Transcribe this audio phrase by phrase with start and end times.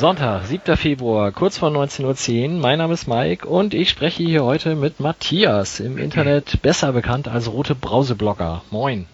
[0.00, 0.78] Sonntag, 7.
[0.78, 2.58] Februar, kurz vor 19.10 Uhr.
[2.58, 7.28] Mein Name ist Mike und ich spreche hier heute mit Matthias, im Internet besser bekannt
[7.28, 8.62] als Rote Brauseblogger.
[8.70, 9.04] Moin.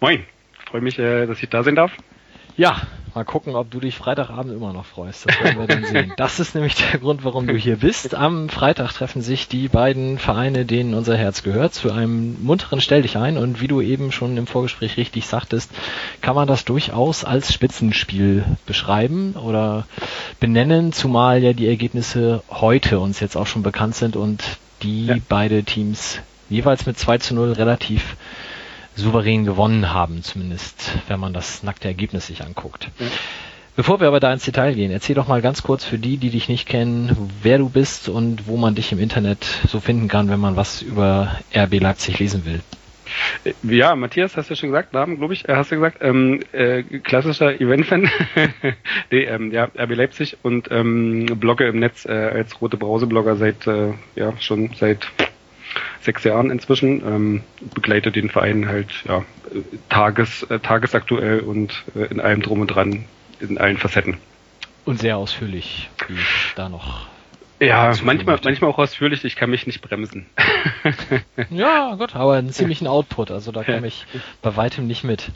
[0.00, 0.22] Moin,
[0.66, 1.92] freue mich, äh, dass ich da sein darf.
[2.58, 2.82] Ja,
[3.14, 5.28] mal gucken, ob du dich Freitagabend immer noch freust.
[5.28, 6.12] Das werden wir dann sehen.
[6.16, 8.14] Das ist nämlich der Grund, warum du hier bist.
[8.14, 13.02] Am Freitag treffen sich die beiden Vereine, denen unser Herz gehört, zu einem munteren Stell
[13.02, 13.38] dich ein.
[13.38, 15.70] Und wie du eben schon im Vorgespräch richtig sagtest,
[16.20, 19.86] kann man das durchaus als Spitzenspiel beschreiben oder
[20.40, 24.42] benennen, zumal ja die Ergebnisse heute uns jetzt auch schon bekannt sind und
[24.82, 25.16] die ja.
[25.28, 28.16] beide Teams jeweils mit 2 zu 0 relativ
[28.94, 32.88] souverän gewonnen haben, zumindest wenn man das nackte Ergebnis sich anguckt.
[32.98, 33.06] Ja.
[33.76, 36.30] Bevor wir aber da ins Detail gehen, erzähl doch mal ganz kurz für die, die
[36.30, 40.28] dich nicht kennen, wer du bist und wo man dich im Internet so finden kann,
[40.28, 42.60] wenn man was über RB Leipzig lesen will.
[43.44, 45.98] Äh, ja, Matthias, hast du ja schon gesagt, Namen, glaube ich, äh, hast du gesagt,
[46.00, 48.10] ähm, äh, klassischer Event-Fan,
[49.10, 53.66] nee, ähm, ja, RB Leipzig und ähm, blogge im Netz äh, als rote Brause-Blogger seit,
[53.66, 55.08] äh, ja, schon seit
[56.00, 57.42] sechs Jahren inzwischen, ähm,
[57.74, 59.24] begleitet den Verein halt ja,
[59.88, 63.04] tages, äh, tagesaktuell und äh, in allem drum und dran,
[63.40, 64.16] in allen Facetten.
[64.84, 67.08] Und sehr ausführlich, wie ich da noch.
[67.60, 70.26] Ja, manchmal, manchmal auch ausführlich, ich kann mich nicht bremsen.
[71.50, 74.06] ja, gut, aber einen ziemlichen Output, also da komme ich
[74.42, 75.30] bei weitem nicht mit.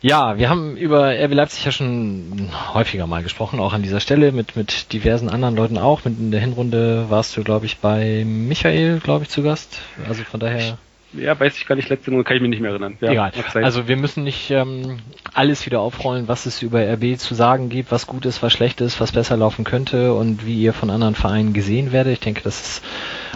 [0.00, 4.32] Ja, wir haben über RB Leipzig ja schon häufiger mal gesprochen, auch an dieser Stelle
[4.32, 6.04] mit, mit diversen anderen Leuten auch.
[6.04, 9.80] Mit in der Hinrunde warst du, glaube ich, bei Michael, glaube ich, zu Gast.
[10.06, 10.76] Also von daher.
[11.16, 12.96] Ja, weiß ich gar nicht, letzte Runde kann ich mich nicht mehr erinnern.
[13.00, 13.32] Ja, Egal.
[13.54, 14.98] Also wir müssen nicht ähm,
[15.32, 18.80] alles wieder aufrollen, was es über RB zu sagen gibt, was gut ist, was schlecht
[18.80, 22.14] ist, was besser laufen könnte und wie ihr von anderen Vereinen gesehen werdet.
[22.14, 22.84] Ich denke, das ist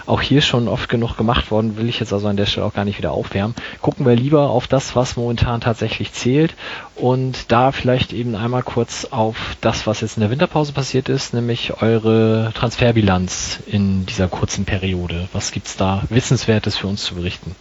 [0.08, 2.72] auch hier schon oft genug gemacht worden, will ich jetzt also an der Stelle auch
[2.72, 3.54] gar nicht wieder aufwärmen.
[3.82, 6.54] Gucken wir lieber auf das, was momentan tatsächlich zählt
[6.94, 11.34] und da vielleicht eben einmal kurz auf das, was jetzt in der Winterpause passiert ist,
[11.34, 15.28] nämlich eure Transferbilanz in dieser kurzen Periode.
[15.32, 17.54] Was gibt's da Wissenswertes für uns zu berichten?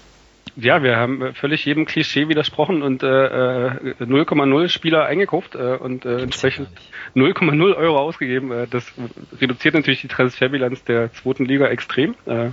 [0.59, 6.03] Ja, wir haben völlig jedem Klischee widersprochen und äh, 0,0 äh, Spieler eingekauft äh, und
[6.03, 6.67] äh, entsprechend
[7.15, 8.51] 0,0 Euro ausgegeben.
[8.51, 8.91] Äh, das
[9.39, 12.15] reduziert natürlich die Transferbilanz der zweiten Liga extrem.
[12.25, 12.49] Äh,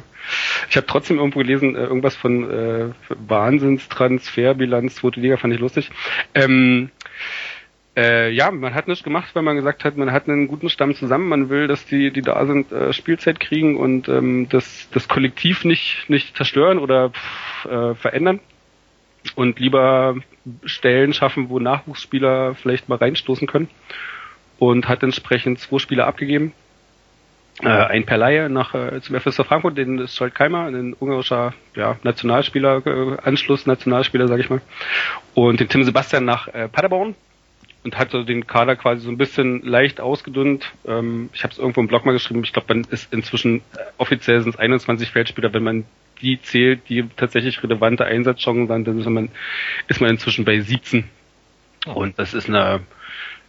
[0.69, 5.91] ich habe trotzdem irgendwo gelesen, äh, irgendwas von äh, Wahnsinnstransferbilanz zweite Liga fand ich lustig.
[6.34, 6.91] Ähm,
[7.97, 10.94] äh, ja, man hat nichts gemacht, weil man gesagt hat, man hat einen guten Stamm
[10.94, 15.09] zusammen, man will, dass die, die da sind, äh, Spielzeit kriegen und ähm, das, das
[15.09, 18.41] Kollektiv nicht, nicht zerstören oder pff, äh, verändern.
[19.37, 20.16] Und lieber
[20.65, 23.71] Stellen schaffen, wo Nachwuchsspieler vielleicht mal reinstoßen können.
[24.59, 26.53] Und hat entsprechend zwei Spieler abgegeben.
[27.62, 31.54] Äh, ein per Laie nach äh, zum FSV Frankfurt, den ist Scholt Keimer, ein ungarischer
[31.77, 34.60] ja, Nationalspieler, äh, Anschluss Nationalspieler, sage ich mal,
[35.34, 37.15] und den Tim Sebastian nach äh, Paderborn,
[37.84, 40.72] und hat so den Kader quasi so ein bisschen leicht ausgedünnt.
[40.87, 43.62] Ähm, ich habe es irgendwo im Blog mal geschrieben, ich glaube, man ist inzwischen äh,
[43.99, 45.84] offiziell sind es 21 Feldspieler, wenn man
[46.22, 49.28] die zählt, die tatsächlich relevante Einsatzchancen sind, dann ist man,
[49.89, 51.05] ist man inzwischen bei 17.
[51.87, 52.81] Und das ist eine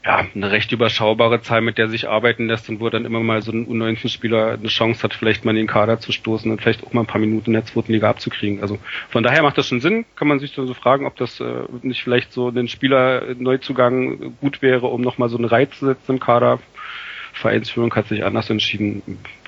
[0.06, 3.42] ja, eine recht überschaubare Zahl, mit der sich arbeiten lässt und wo dann immer mal
[3.42, 6.86] so ein U19-Spieler eine Chance hat, vielleicht mal in den Kader zu stoßen und vielleicht
[6.86, 8.62] auch mal ein paar Minuten in der zweiten Liga abzukriegen.
[8.62, 8.78] Also
[9.10, 10.06] von daher macht das schon Sinn.
[10.16, 14.62] Kann man sich so fragen, ob das äh, nicht vielleicht so den Spieler Neuzugang gut
[14.62, 16.60] wäre, um nochmal so einen Reiz zu setzen im Kader.
[17.34, 19.02] Vereinsführung hat sich anders entschieden.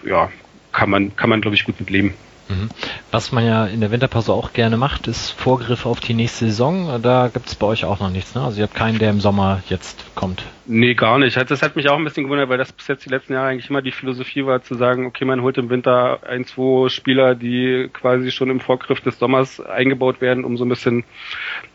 [0.03, 0.31] Ja,
[0.71, 2.15] kann man, kann man glaube ich gut mit leben.
[2.49, 2.69] Mhm.
[3.11, 7.01] Was man ja in der Winterpause auch gerne macht, ist Vorgriff auf die nächste Saison.
[7.01, 8.41] Da gibt es bei euch auch noch nichts, ne?
[8.41, 10.43] Also ihr habt keinen, der im Sommer jetzt kommt.
[10.65, 11.37] Nee, gar nicht.
[11.37, 13.69] Das hat mich auch ein bisschen gewundert, weil das bis jetzt die letzten Jahre eigentlich
[13.69, 17.89] immer die Philosophie war, zu sagen, okay, man holt im Winter ein, zwei Spieler, die
[17.91, 21.03] quasi schon im Vorgriff des Sommers eingebaut werden, um so ein bisschen,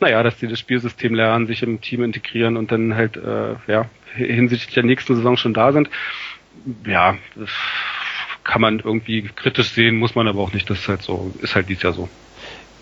[0.00, 3.86] naja, dass die das Spielsystem lernen, sich im Team integrieren und dann halt, äh, ja,
[4.14, 5.88] hinsichtlich der nächsten Saison schon da sind.
[6.86, 7.16] Ja,
[8.44, 10.68] kann man irgendwie kritisch sehen, muss man aber auch nicht.
[10.68, 12.08] Das ist halt so, ist halt dieses Jahr so.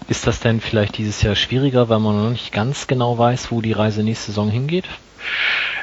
[0.09, 3.61] Ist das denn vielleicht dieses Jahr schwieriger, weil man noch nicht ganz genau weiß, wo
[3.61, 4.89] die Reise nächste Saison hingeht?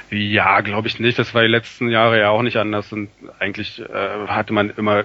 [0.09, 1.19] Ja, glaube ich nicht.
[1.19, 2.93] Das war die letzten Jahre ja auch nicht anders.
[2.93, 5.03] Und eigentlich äh, hatte man immer,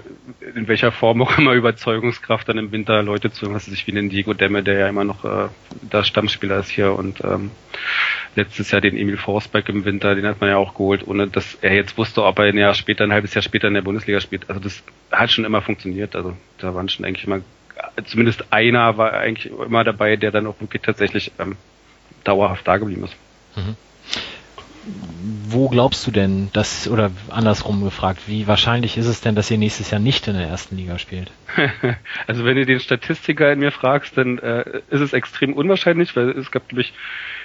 [0.55, 4.11] in welcher Form auch immer, Überzeugungskraft, dann im Winter Leute zu, was sich wie den
[4.11, 5.49] Diego Demme, der ja immer noch äh,
[5.81, 7.51] der Stammspieler ist hier und ähm,
[8.37, 11.57] letztes Jahr den Emil Forsberg im Winter, den hat man ja auch geholt, ohne dass
[11.57, 14.21] er jetzt wusste, ob er ein Jahr später, ein halbes Jahr später in der Bundesliga
[14.21, 14.49] spielt.
[14.49, 16.15] Also das hat schon immer funktioniert.
[16.15, 17.41] Also da waren schon eigentlich immer,
[18.05, 21.57] zumindest einer war eigentlich immer dabei, der dann auch wirklich tatsächlich ähm,
[22.23, 23.17] dauerhaft da geblieben ist.
[23.57, 23.77] Mhm.
[24.85, 29.59] Wo glaubst du denn, dass, oder andersrum gefragt, wie wahrscheinlich ist es denn, dass ihr
[29.59, 31.31] nächstes Jahr nicht in der ersten Liga spielt?
[32.27, 36.31] also wenn du den Statistiker in mir fragst, dann äh, ist es extrem unwahrscheinlich, weil
[36.31, 36.93] es gab, glaube ich,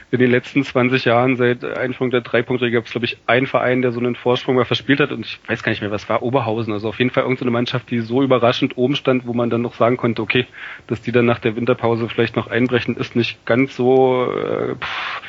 [0.09, 3.81] in den letzten 20 Jahren seit Einführung der Dreipunktregel gab es, glaube ich, einen Verein,
[3.81, 6.23] der so einen Vorsprung mal verspielt hat und ich weiß gar nicht mehr, was war,
[6.23, 6.71] Oberhausen.
[6.71, 9.75] Also auf jeden Fall irgendeine Mannschaft, die so überraschend oben stand, wo man dann noch
[9.75, 10.47] sagen konnte, okay,
[10.87, 15.21] dass die dann nach der Winterpause vielleicht noch einbrechen, ist nicht ganz so äh, pff,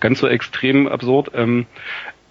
[0.00, 1.30] ganz so extrem absurd.
[1.34, 1.66] Ähm,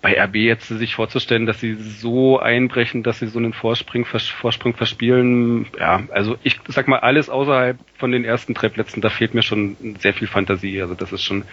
[0.06, 4.76] bei RB jetzt sich vorzustellen, dass sie so einbrechen, dass sie so einen Vorsprung, Vorsprung
[4.76, 9.34] verspielen, ja, also ich sag mal, alles außerhalb von den ersten drei Plätzen, da fehlt
[9.34, 10.80] mir schon sehr viel Fantasie.
[10.80, 11.44] Also das ist schon,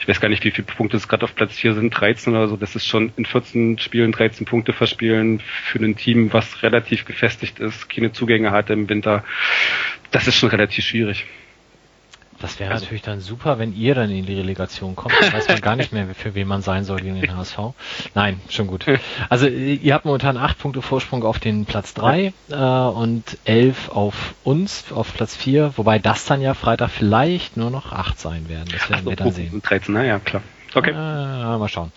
[0.00, 2.48] ich weiß gar nicht, wie viele Punkte es gerade auf Platz 4 sind, 13 oder
[2.48, 7.04] so, das ist schon in 14 Spielen 13 Punkte verspielen für ein Team, was relativ
[7.04, 9.22] gefestigt ist, keine Zugänge hat im Winter.
[10.10, 11.26] Das ist schon relativ schwierig.
[12.40, 15.14] Das wäre also, natürlich dann super, wenn ihr dann in die Relegation kommt.
[15.20, 17.58] Dann weiß man gar nicht mehr, für wen man sein soll gegen den HSV.
[18.14, 18.86] Nein, schon gut.
[19.28, 24.34] Also ihr habt momentan acht Punkte Vorsprung auf den Platz drei äh, und elf auf
[24.42, 28.68] uns, auf Platz vier, wobei das dann ja Freitag vielleicht nur noch acht sein werden.
[28.72, 29.60] Das werden so, wir dann sehen.
[29.62, 30.42] 13, naja, klar.
[30.74, 30.90] Okay.
[30.90, 31.92] Äh, mal schauen.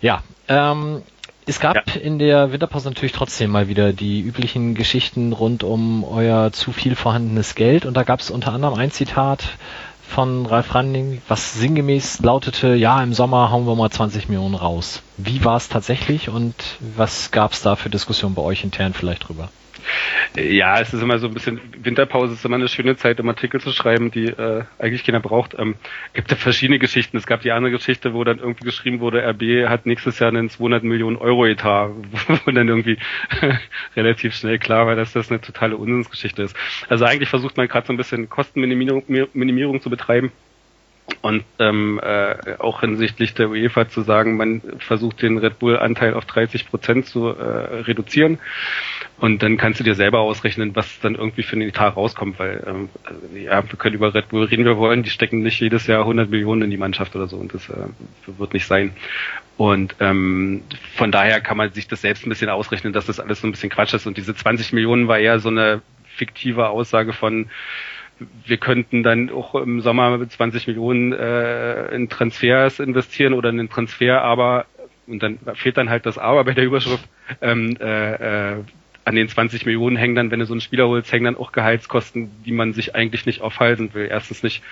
[0.00, 1.02] Ja, ähm,
[1.46, 2.00] es gab ja.
[2.00, 6.96] in der Winterpause natürlich trotzdem mal wieder die üblichen Geschichten rund um euer zu viel
[6.96, 9.56] vorhandenes Geld und da gab es unter anderem ein Zitat
[10.08, 15.02] von Ralf Randing, was sinngemäß lautete, ja, im Sommer hauen wir mal 20 Millionen raus.
[15.16, 16.54] Wie war es tatsächlich und
[16.96, 19.50] was gab es da für Diskussionen bei euch intern vielleicht drüber?
[20.34, 23.60] Ja, es ist immer so ein bisschen, Winterpause ist immer eine schöne Zeit, um Artikel
[23.60, 25.58] zu schreiben, die äh, eigentlich keiner braucht.
[25.58, 25.76] Ähm,
[26.12, 27.16] gibt ja verschiedene Geschichten.
[27.16, 30.50] Es gab die andere Geschichte, wo dann irgendwie geschrieben wurde, RB hat nächstes Jahr einen
[30.50, 31.90] 200 Millionen Euro Etat,
[32.44, 32.98] wo dann irgendwie
[33.96, 36.56] relativ schnell klar war, dass das eine totale Unsinnsgeschichte ist.
[36.88, 40.32] Also eigentlich versucht man gerade so ein bisschen Kostenminimierung Minimierung zu betreiben.
[41.22, 46.24] Und ähm, äh, auch hinsichtlich der UEFA zu sagen, man versucht den Red Bull-Anteil auf
[46.24, 48.38] 30 Prozent zu äh, reduzieren.
[49.18, 52.62] Und dann kannst du dir selber ausrechnen, was dann irgendwie für einen Etat rauskommt, weil
[52.66, 52.88] ähm,
[53.34, 56.28] ja, wir können über Red Bull reden, wir wollen, die stecken nicht jedes Jahr 100
[56.28, 57.86] Millionen in die Mannschaft oder so und das äh,
[58.26, 58.92] wird nicht sein.
[59.56, 60.62] Und ähm,
[60.96, 63.52] von daher kann man sich das selbst ein bisschen ausrechnen, dass das alles so ein
[63.52, 64.06] bisschen Quatsch ist.
[64.06, 65.80] Und diese 20 Millionen war eher so eine
[66.16, 67.48] fiktive Aussage von
[68.18, 73.68] wir könnten dann auch im Sommer 20 Millionen äh, in Transfers investieren oder in den
[73.68, 74.66] Transfer, aber
[75.06, 77.04] und dann fehlt dann halt das Aber bei der Überschrift.
[77.40, 78.64] Ähm, äh, äh,
[79.04, 81.52] an den 20 Millionen hängen dann, wenn du so einen Spieler holst, hängen dann auch
[81.52, 84.08] Gehaltskosten, die man sich eigentlich nicht aufhalten will.
[84.10, 84.64] Erstens nicht,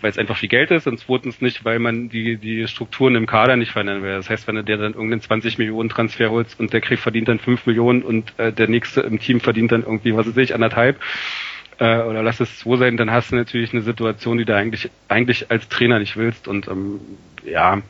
[0.00, 3.26] weil es einfach viel Geld ist und zweitens nicht, weil man die, die Strukturen im
[3.26, 4.12] Kader nicht verändern will.
[4.12, 7.26] Das heißt, wenn du dir dann irgendeinen 20 Millionen Transfer holst und der kriegt verdient
[7.26, 10.54] dann 5 Millionen und äh, der nächste im Team verdient dann irgendwie, was weiß ich,
[10.54, 11.00] anderthalb,
[11.78, 14.90] äh, oder lass es zwei sein, dann hast du natürlich eine Situation, die du eigentlich,
[15.08, 17.00] eigentlich als Trainer nicht willst und ähm,
[17.44, 17.82] ja,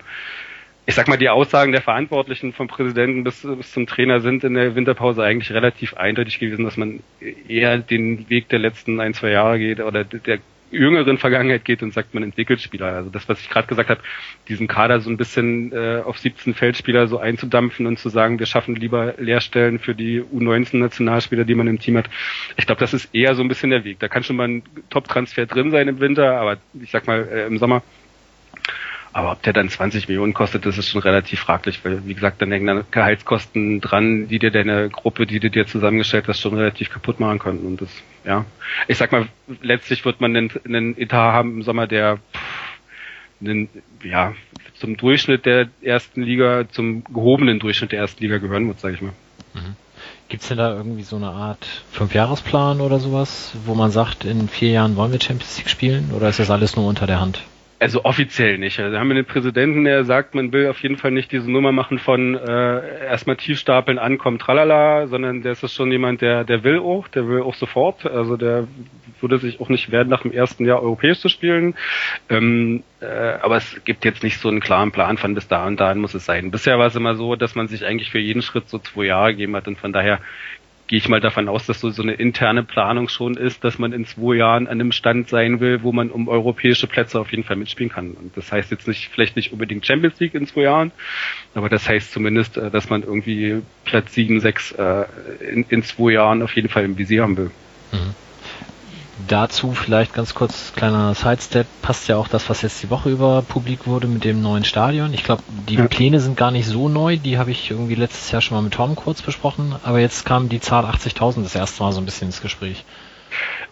[0.88, 4.55] ich sag mal, die Aussagen der Verantwortlichen vom Präsidenten bis, bis zum Trainer sind in
[4.55, 7.00] der Winterpause eigentlich relativ eindeutig gewesen, dass man
[7.49, 10.38] eher den Weg der letzten ein, zwei Jahre geht oder der
[10.71, 12.87] jüngeren Vergangenheit geht und sagt, man entwickelt Spieler.
[12.87, 14.01] Also das, was ich gerade gesagt habe,
[14.49, 18.47] diesen Kader so ein bisschen äh, auf 17 Feldspieler so einzudampfen und zu sagen, wir
[18.47, 22.11] schaffen lieber Lehrstellen für die U19-Nationalspieler, die man im Team hat.
[22.57, 23.99] Ich glaube, das ist eher so ein bisschen der Weg.
[24.00, 27.47] Da kann schon mal ein Top-Transfer drin sein im Winter, aber ich sag mal, äh,
[27.47, 27.83] im Sommer
[29.16, 32.42] aber ob der dann 20 Millionen kostet, das ist schon relativ fraglich, weil, wie gesagt,
[32.42, 36.54] dann hängen dann Gehaltskosten dran, die dir deine Gruppe, die du dir zusammengestellt hast, schon
[36.54, 37.61] relativ kaputt machen können.
[37.61, 37.88] Und das,
[38.26, 38.44] ja.
[38.88, 39.26] Ich sag mal,
[39.62, 43.70] letztlich wird man einen, einen Etat haben im Sommer, der, pff, einen,
[44.04, 44.35] ja,
[44.75, 49.00] zum Durchschnitt der ersten Liga, zum gehobenen Durchschnitt der ersten Liga gehören wird, sage ich
[49.00, 49.14] mal.
[49.54, 49.76] Mhm.
[50.28, 54.73] Gibt's denn da irgendwie so eine Art Fünfjahresplan oder sowas, wo man sagt, in vier
[54.73, 56.11] Jahren wollen wir Champions League spielen?
[56.14, 57.40] Oder ist das alles nur unter der Hand?
[57.78, 58.80] Also offiziell nicht.
[58.80, 61.73] Also haben wir den Präsidenten, der sagt, man will auf jeden Fall nicht diese Nummer
[61.73, 66.78] machen von äh, erstmal tiefstapeln, ankommen, tralala, sondern der ist schon jemand, der der will
[66.78, 68.06] auch, der will auch sofort.
[68.06, 68.66] Also der
[69.21, 71.75] würde sich auch nicht werden, nach dem ersten Jahr europäisch zu spielen.
[72.30, 75.78] Ähm, äh, aber es gibt jetzt nicht so einen klaren Plan von bis da und
[75.78, 76.50] dahin muss es sein.
[76.50, 79.33] Bisher war es immer so, dass man sich eigentlich für jeden Schritt so zwei Jahre
[79.33, 80.21] gegeben hat und von daher
[80.87, 83.93] gehe ich mal davon aus, dass so, so eine interne Planung schon ist, dass man
[83.93, 87.45] in zwei Jahren an einem Stand sein will, wo man um europäische Plätze auf jeden
[87.45, 88.12] Fall mitspielen kann.
[88.12, 90.93] Und das heißt jetzt nicht, vielleicht nicht unbedingt Champions League in zwei Jahren,
[91.55, 95.07] aber das heißt zumindest, äh, dass man irgendwie Platz sieben, sechs äh,
[95.40, 97.50] in, in zwei Jahren auf jeden Fall im Visier haben will.
[97.93, 98.14] Mhm.
[99.28, 103.42] Dazu vielleicht ganz kurz kleiner Sidestep, passt ja auch das, was jetzt die Woche über
[103.42, 105.14] publik wurde mit dem neuen Stadion.
[105.14, 105.88] Ich glaube, die ja.
[105.88, 108.75] Pläne sind gar nicht so neu, die habe ich irgendwie letztes Jahr schon mal mit
[108.75, 112.28] Tom kurz besprochen, aber jetzt kam die Zahl 80.000 das erste Mal so ein bisschen
[112.28, 112.85] ins Gespräch.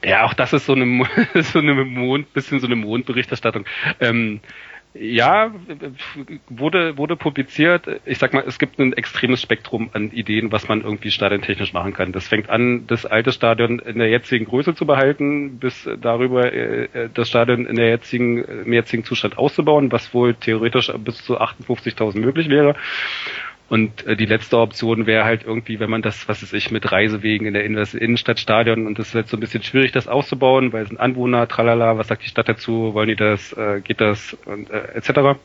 [0.02, 3.64] Ja, auch das ist so eine, so eine Mond, bisschen so eine Mondberichterstattung.
[4.00, 4.40] Ähm,
[4.96, 5.52] Ja,
[6.48, 7.88] wurde, wurde publiziert.
[8.04, 11.92] Ich sag mal, es gibt ein extremes Spektrum an Ideen, was man irgendwie stadiontechnisch machen
[11.92, 12.12] kann.
[12.12, 17.08] Das fängt an, das alte Stadion in der jetzigen Größe zu behalten, bis darüber äh,
[17.12, 22.20] das Stadion in der jetzigen, im jetzigen Zustand auszubauen, was wohl theoretisch bis zu 58.000
[22.20, 22.76] möglich wäre.
[23.68, 26.92] Und äh, die letzte Option wäre halt irgendwie, wenn man das, was weiß ich, mit
[26.92, 30.82] Reisewegen in der Innenstadtstadion und das ist jetzt so ein bisschen schwierig, das auszubauen, weil
[30.82, 34.36] es sind Anwohner, tralala, was sagt die Stadt dazu, wollen die das, äh, geht das
[34.44, 35.38] und äh, etc.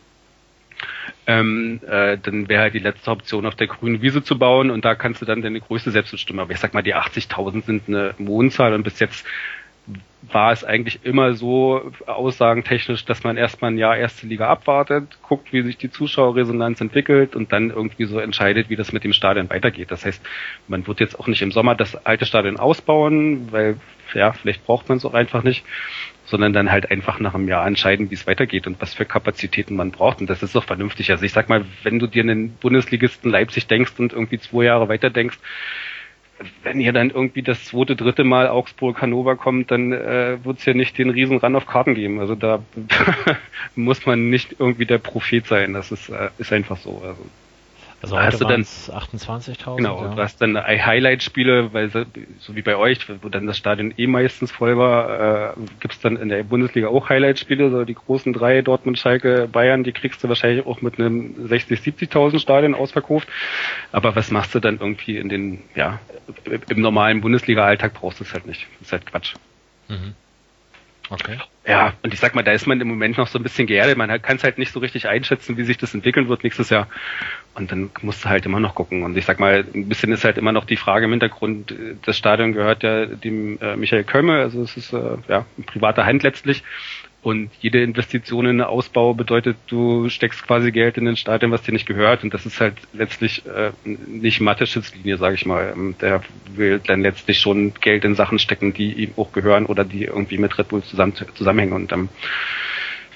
[1.27, 4.83] Ähm, äh, dann wäre halt die letzte Option auf der grünen Wiese zu bauen und
[4.83, 6.39] da kannst du dann deine Größe selbst bestimmen.
[6.39, 9.25] Aber ich sag mal, die 80.000 sind eine Mondzahl und bis jetzt
[10.31, 15.51] war es eigentlich immer so aussagentechnisch, dass man erstmal ein Jahr erste Liga abwartet, guckt,
[15.53, 19.49] wie sich die Zuschauerresonanz entwickelt und dann irgendwie so entscheidet, wie das mit dem Stadion
[19.49, 19.91] weitergeht.
[19.91, 20.21] Das heißt,
[20.67, 23.77] man wird jetzt auch nicht im Sommer das alte Stadion ausbauen, weil
[24.13, 25.63] ja, vielleicht braucht man es auch einfach nicht,
[26.25, 29.75] sondern dann halt einfach nach einem Jahr entscheiden, wie es weitergeht und was für Kapazitäten
[29.75, 30.21] man braucht.
[30.21, 31.11] Und das ist doch vernünftig.
[31.11, 34.89] Also ich sag mal, wenn du dir einen Bundesligisten Leipzig denkst und irgendwie zwei Jahre
[34.89, 35.39] weiter denkst,
[36.63, 40.65] wenn hier dann irgendwie das zweite, dritte Mal Augsburg Hannover kommt, dann äh, wird es
[40.65, 42.19] ja nicht den riesen Run auf Karten geben.
[42.19, 42.63] Also da
[43.75, 45.73] muss man nicht irgendwie der Prophet sein.
[45.73, 47.01] Das ist, äh, ist einfach so.
[47.03, 47.25] Also
[48.01, 49.75] also heute hast du dann 28.000.
[49.77, 50.13] Genau, ja.
[50.15, 54.51] du hast dann Highlight-Spiele, weil so wie bei euch, wo dann das Stadion eh meistens
[54.51, 58.61] voll war, äh, gibt es dann in der Bundesliga auch Highlight-Spiele, so die großen drei,
[58.61, 63.27] Dortmund, Schalke, Bayern, die kriegst du wahrscheinlich auch mit einem 60, 70.000 Stadion ausverkauft.
[63.91, 65.99] Aber was machst du dann irgendwie in den, ja,
[66.69, 68.65] im normalen Bundesliga-Alltag brauchst du es halt nicht.
[68.79, 69.33] Das ist halt Quatsch.
[69.89, 70.13] Mhm.
[71.09, 71.37] Okay.
[71.65, 73.97] Ja, und ich sag mal, da ist man im Moment noch so ein bisschen geerdet.
[73.97, 76.87] Man kann es halt nicht so richtig einschätzen, wie sich das entwickeln wird nächstes Jahr.
[77.55, 79.03] Und dann musst du halt immer noch gucken.
[79.03, 81.73] Und ich sag mal, ein bisschen ist halt immer noch die Frage im Hintergrund,
[82.05, 86.05] das Stadion gehört ja dem äh, Michael Kömme, also es ist äh, ja in privater
[86.05, 86.63] Hand letztlich.
[87.21, 91.63] Und jede Investition in einen Ausbau bedeutet, du steckst quasi Geld in den Stadion, was
[91.63, 92.23] dir nicht gehört.
[92.23, 95.73] Und das ist halt letztlich äh, nicht Mathe-Schutzlinie, sage ich mal.
[95.75, 96.21] Ähm, der
[96.55, 100.37] will dann letztlich schon Geld in Sachen stecken, die ihm auch gehören oder die irgendwie
[100.37, 101.73] mit Red Bull zusammen, zusammenhängen.
[101.73, 102.07] Und ähm,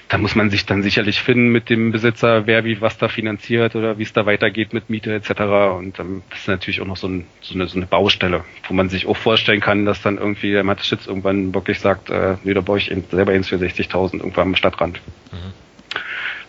[0.08, 3.74] da muss man sich dann sicherlich finden mit dem Besitzer, wer wie was da finanziert
[3.74, 5.30] oder wie es da weitergeht mit Miete etc.
[5.76, 8.74] Und ähm, das ist natürlich auch noch so, ein, so, eine, so eine Baustelle, wo
[8.74, 12.54] man sich auch vorstellen kann, dass dann irgendwie der Mateschitz irgendwann wirklich sagt, äh, nee,
[12.54, 15.00] da baue ich selber eins für 60.000 irgendwann am Stadtrand.
[15.32, 15.52] Mhm.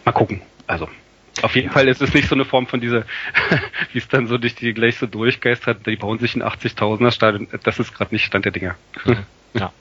[0.03, 0.41] Mal gucken.
[0.67, 0.89] Also
[1.41, 1.74] auf jeden ja.
[1.74, 3.03] Fall ist es nicht so eine Form von dieser,
[3.93, 7.47] wie es dann so durch die gleich so durchgeistert, die bauen sich ein 80.000er Stadion.
[7.63, 8.75] Das ist gerade nicht Stand der Dinge.
[9.05, 9.17] Mhm.
[9.53, 9.71] Ja.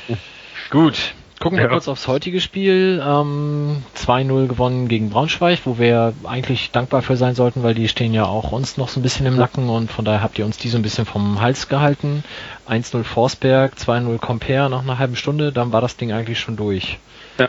[0.70, 1.70] Gut, Gucken wir ja.
[1.70, 3.02] kurz aufs heutige Spiel.
[3.04, 8.14] Ähm, 2-0 gewonnen gegen Braunschweig, wo wir eigentlich dankbar für sein sollten, weil die stehen
[8.14, 10.56] ja auch uns noch so ein bisschen im Nacken und von daher habt ihr uns
[10.56, 12.22] die so ein bisschen vom Hals gehalten.
[12.68, 16.98] 1-0 Forsberg, 2-0 Compare nach einer halben Stunde, dann war das Ding eigentlich schon durch.
[17.40, 17.48] Ja.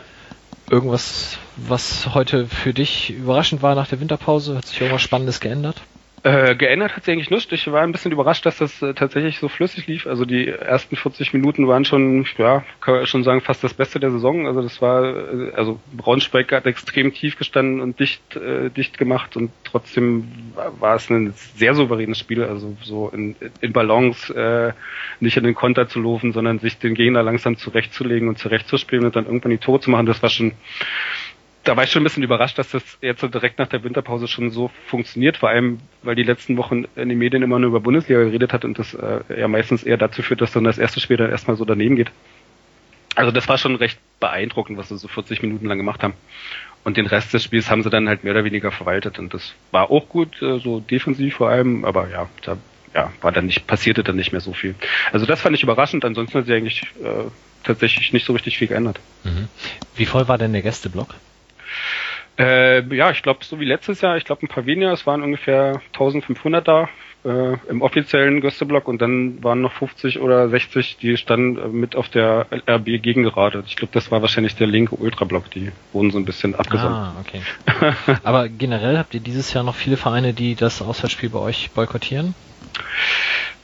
[0.68, 4.56] Irgendwas, was heute für dich überraschend war nach der Winterpause?
[4.56, 5.76] Hat sich irgendwas Spannendes geändert?
[6.26, 7.52] Äh, geändert hat sich eigentlich nichts.
[7.52, 10.06] Ich war ein bisschen überrascht, dass das äh, tatsächlich so flüssig lief.
[10.06, 14.00] Also die ersten 40 Minuten waren schon, ja, kann man schon sagen, fast das Beste
[14.00, 14.46] der Saison.
[14.46, 19.36] Also das war, äh, also Braunschweig hat extrem tief gestanden und dicht, äh, dicht gemacht
[19.36, 22.42] und trotzdem war, war es ein sehr souveränes Spiel.
[22.42, 24.72] Also so in, in Balance, äh,
[25.20, 29.14] nicht in den Konter zu laufen, sondern sich den Gegner langsam zurechtzulegen und zurechtzuspielen und
[29.14, 30.06] dann irgendwann die Tore zu machen.
[30.06, 30.52] Das war schon
[31.64, 34.28] da war ich schon ein bisschen überrascht, dass das jetzt so direkt nach der Winterpause
[34.28, 37.80] schon so funktioniert, vor allem, weil die letzten Wochen in den Medien immer nur über
[37.80, 41.00] Bundesliga geredet hat und das äh, ja meistens eher dazu führt, dass dann das erste
[41.00, 42.10] Spiel dann erstmal so daneben geht.
[43.16, 46.14] Also das war schon recht beeindruckend, was sie so 40 Minuten lang gemacht haben.
[46.82, 49.54] Und den Rest des Spiels haben sie dann halt mehr oder weniger verwaltet und das
[49.70, 52.58] war auch gut, äh, so defensiv vor allem, aber ja, da
[52.94, 54.74] ja, war dann nicht, passierte dann nicht mehr so viel.
[55.12, 57.24] Also das fand ich überraschend, ansonsten hat sich eigentlich äh,
[57.64, 59.00] tatsächlich nicht so richtig viel geändert.
[59.24, 59.48] Mhm.
[59.96, 61.14] Wie voll war denn der Gästeblock?
[62.38, 65.22] Äh, ja, ich glaube, so wie letztes Jahr, ich glaube ein paar weniger, es waren
[65.22, 66.88] ungefähr 1500 da
[67.24, 72.08] äh, im offiziellen Gästeblock und dann waren noch 50 oder 60, die standen mit auf
[72.08, 73.62] der RB gegengerade.
[73.66, 76.94] Ich glaube, das war wahrscheinlich der linke Ultrablock, die wurden so ein bisschen abgesandt.
[76.94, 77.40] Ah, okay.
[78.24, 82.34] Aber generell habt ihr dieses Jahr noch viele Vereine, die das Auswärtsspiel bei euch boykottieren?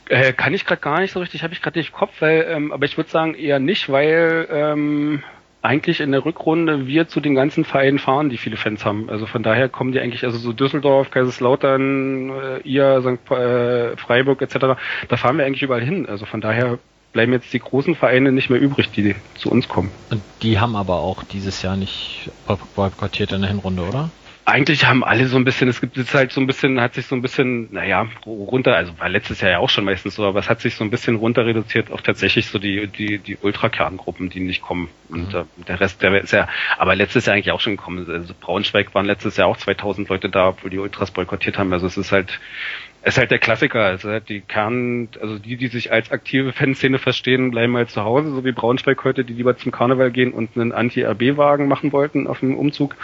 [0.09, 2.47] Äh, kann ich gerade gar nicht so richtig, habe ich gerade nicht im Kopf, weil,
[2.49, 5.23] ähm, aber ich würde sagen eher nicht, weil ähm,
[5.63, 9.11] eigentlich in der Rückrunde wir zu den ganzen Vereinen fahren, die viele Fans haben.
[9.11, 13.31] Also von daher kommen die eigentlich, also so Düsseldorf, Kaiserslautern, äh, ihr, St.
[13.31, 16.07] Äh, Freiburg etc., da fahren wir eigentlich überall hin.
[16.07, 16.79] Also von daher
[17.13, 19.91] bleiben jetzt die großen Vereine nicht mehr übrig, die zu uns kommen.
[20.11, 22.31] Und die haben aber auch dieses Jahr nicht
[22.77, 24.11] boykottiert in der Hinrunde, oder?
[24.51, 27.07] Eigentlich haben alle so ein bisschen, es gibt jetzt halt so ein bisschen, hat sich
[27.07, 30.41] so ein bisschen, naja, runter, also war letztes Jahr ja auch schon meistens so, aber
[30.41, 34.31] es hat sich so ein bisschen runter reduziert auf tatsächlich so die, die, die Ultrakerngruppen,
[34.31, 34.89] die nicht kommen.
[35.09, 35.47] Und mhm.
[35.67, 38.07] der Rest, der ist ja, aber letztes Jahr eigentlich auch schon gekommen.
[38.11, 41.73] Also Braunschweig waren letztes Jahr auch 2000 Leute da, obwohl die Ultras boykottiert haben.
[41.73, 42.41] Also es ist halt,
[43.03, 43.85] es ist halt der Klassiker.
[43.85, 48.05] Also halt die Kern, also die, die sich als aktive Fanszene verstehen, bleiben halt zu
[48.05, 52.27] Hause, so wie Braunschweig heute, die lieber zum Karneval gehen und einen Anti-RB-Wagen machen wollten
[52.27, 52.97] auf dem Umzug.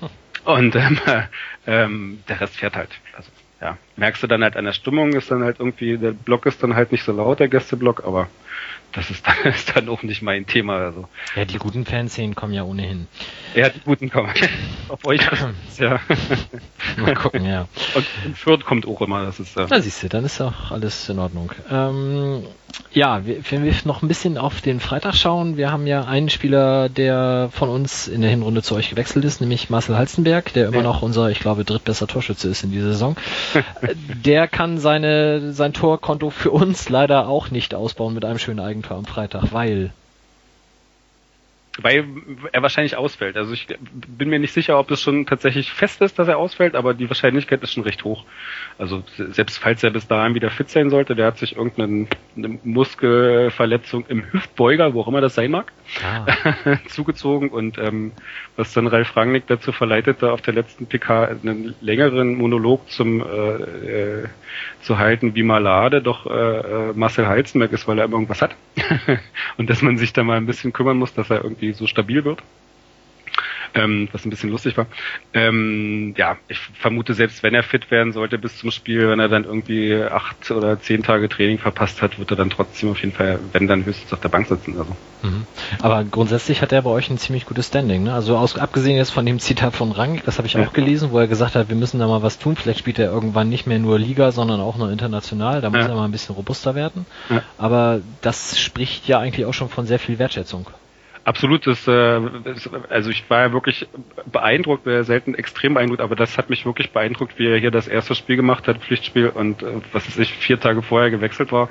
[0.44, 0.98] Und ähm,
[1.66, 2.90] ähm, der Rest fährt halt.
[3.16, 6.44] Also ja, merkst du dann halt an der Stimmung, ist dann halt irgendwie, der Block
[6.44, 8.28] ist dann halt nicht so laut, der Gästeblock, aber
[8.92, 10.76] das ist dann, ist dann auch nicht mein Thema.
[10.78, 11.08] Also.
[11.34, 13.08] Ja, die guten Fanszenen kommen ja ohnehin.
[13.54, 14.32] Ja, die guten kommen.
[14.88, 15.20] Auf euch.
[15.78, 16.00] ja.
[16.98, 17.66] Mal gucken, ja.
[17.94, 19.66] Und, und Fürth kommt auch immer, das ist ja.
[19.68, 21.50] Na siehst du, dann ist auch alles in Ordnung.
[21.70, 22.44] Ähm,
[22.92, 26.88] ja, wenn wir noch ein bisschen auf den Freitag schauen, wir haben ja einen Spieler,
[26.88, 30.78] der von uns in der Hinrunde zu euch gewechselt ist, nämlich Marcel Halstenberg, der immer
[30.78, 30.82] ja.
[30.82, 33.16] noch unser, ich glaube, drittbester Torschütze ist in dieser Saison.
[34.24, 38.96] der kann seine, sein Torkonto für uns leider auch nicht ausbauen mit einem schönen Eigentor
[38.96, 39.92] am Freitag, weil
[41.80, 42.06] weil
[42.52, 43.36] er wahrscheinlich ausfällt.
[43.36, 46.76] Also ich bin mir nicht sicher, ob es schon tatsächlich fest ist, dass er ausfällt,
[46.76, 48.24] aber die Wahrscheinlichkeit ist schon recht hoch.
[48.78, 52.06] Also selbst falls er bis dahin wieder fit sein sollte, der hat sich irgendeine
[52.62, 55.72] Muskelverletzung im Hüftbeuger, wo auch immer das sein mag,
[56.04, 56.26] ah.
[56.88, 58.12] zugezogen und ähm,
[58.56, 64.22] was dann Ralf Rangnick dazu verleitete, auf der letzten PK einen längeren Monolog zum äh,
[64.22, 64.28] äh,
[64.80, 68.54] zu halten, wie Malade doch äh, äh Marcel Halzenberg ist, weil er immer irgendwas hat
[69.56, 72.24] und dass man sich da mal ein bisschen kümmern muss, dass er irgendwie so stabil
[72.24, 72.42] wird
[73.74, 74.86] ähm, was ein bisschen lustig war.
[75.32, 79.28] Ähm, ja, ich vermute, selbst wenn er fit werden sollte bis zum Spiel, wenn er
[79.28, 83.12] dann irgendwie acht oder zehn Tage Training verpasst hat, wird er dann trotzdem auf jeden
[83.12, 84.78] Fall, wenn dann höchstens auf der Bank sitzen.
[84.78, 84.96] Also.
[85.22, 85.46] Mhm.
[85.80, 88.04] Aber grundsätzlich hat er bei euch ein ziemlich gutes Standing.
[88.04, 88.14] Ne?
[88.14, 90.64] Also aus, abgesehen jetzt von dem Zitat von Rang, das habe ich ja.
[90.64, 92.56] auch gelesen, wo er gesagt hat, wir müssen da mal was tun.
[92.56, 95.60] Vielleicht spielt er irgendwann nicht mehr nur Liga, sondern auch nur international.
[95.60, 95.88] Da muss ja.
[95.88, 97.06] er mal ein bisschen robuster werden.
[97.28, 97.42] Ja.
[97.58, 100.66] Aber das spricht ja eigentlich auch schon von sehr viel Wertschätzung.
[101.24, 102.20] Absolut, das, äh,
[102.90, 103.88] also ich war ja wirklich
[104.30, 107.88] beeindruckt, wäre selten extrem beeindruckt, aber das hat mich wirklich beeindruckt, wie er hier das
[107.88, 111.70] erste Spiel gemacht hat, Pflichtspiel und äh, was weiß ich, vier Tage vorher gewechselt war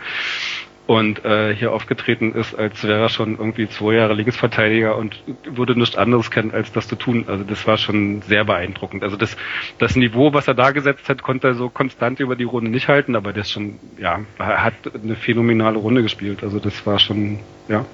[0.86, 5.80] und äh, hier aufgetreten ist, als wäre er schon irgendwie zwei Jahre Linksverteidiger und würde
[5.80, 7.26] nichts anderes kennen, als das zu tun.
[7.28, 9.04] Also das war schon sehr beeindruckend.
[9.04, 9.38] Also das,
[9.78, 12.90] das Niveau, was er da gesetzt hat, konnte er so konstant über die Runde nicht
[12.90, 16.44] halten, aber ist schon, ja, er hat eine phänomenale Runde gespielt.
[16.44, 17.40] Also das war schon,
[17.70, 17.86] ja,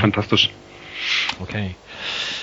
[0.00, 0.50] fantastisch.
[1.40, 1.78] Okay.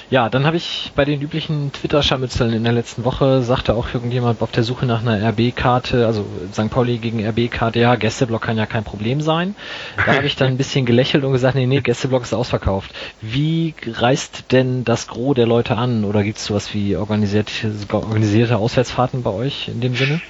[0.09, 4.41] Ja, dann habe ich bei den üblichen Twitter-Scharmützeln in der letzten Woche, sagte auch irgendjemand
[4.41, 6.69] auf der Suche nach einer RB-Karte, also St.
[6.69, 9.55] Pauli gegen RB-Karte, ja, Gästeblock kann ja kein Problem sein.
[9.97, 12.93] Da habe ich dann ein bisschen gelächelt und gesagt, nee, nee, Gästeblock ist ausverkauft.
[13.21, 16.03] Wie reist denn das Gros der Leute an?
[16.05, 17.51] Oder gibt es sowas wie organisierte,
[17.91, 20.21] organisierte Auswärtsfahrten bei euch in dem Sinne?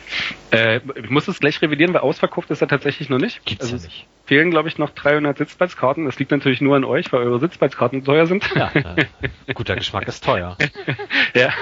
[0.52, 3.44] Äh, ich muss es gleich revidieren, weil ausverkauft ist er tatsächlich noch nicht.
[3.46, 4.06] Gibt's also ja nicht.
[4.26, 6.06] Fehlen, glaube ich, noch 300 Sitzplatzkarten.
[6.06, 8.50] Das liegt natürlich nur an euch, weil eure Sitzplatzkarten teuer sind.
[8.56, 8.72] Ja,
[9.54, 10.58] guter Geschmack ist teuer.
[11.34, 11.54] ja,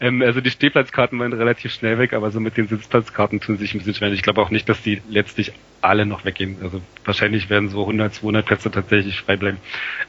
[0.00, 3.74] ähm, also die Stehplatzkarten waren relativ schnell weg, aber so mit den Sitzplatzkarten tun sich
[3.74, 4.12] ein bisschen schwer.
[4.12, 6.58] Ich glaube auch nicht, dass die letztlich alle noch weggehen.
[6.62, 9.58] Also wahrscheinlich werden so 100, 200 Plätze tatsächlich frei bleiben.